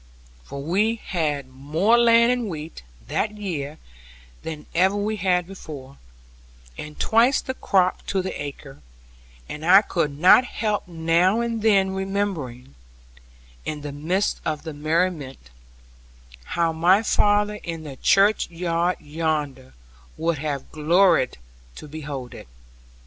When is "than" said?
4.41-4.65